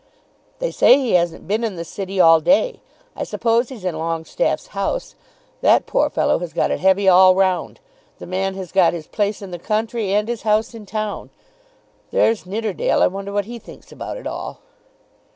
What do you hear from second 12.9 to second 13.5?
I wonder what